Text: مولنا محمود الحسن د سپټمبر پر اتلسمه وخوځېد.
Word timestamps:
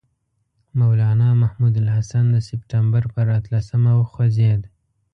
مولنا 0.79 1.29
محمود 1.41 1.73
الحسن 1.81 2.25
د 2.31 2.37
سپټمبر 2.47 3.03
پر 3.13 3.25
اتلسمه 3.39 3.91
وخوځېد. 3.97 4.61